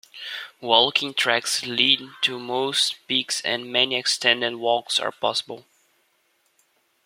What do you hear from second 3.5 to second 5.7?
many extended walks are possible.